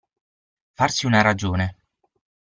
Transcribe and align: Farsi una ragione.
Farsi 0.73 1.05
una 1.05 1.21
ragione. 1.21 1.75